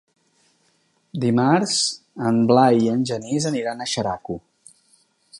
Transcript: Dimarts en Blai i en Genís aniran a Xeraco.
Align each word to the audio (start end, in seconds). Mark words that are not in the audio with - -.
Dimarts 1.25 1.75
en 2.29 2.39
Blai 2.51 2.81
i 2.85 2.89
en 2.93 3.03
Genís 3.09 3.45
aniran 3.53 3.85
a 3.85 3.87
Xeraco. 3.93 4.39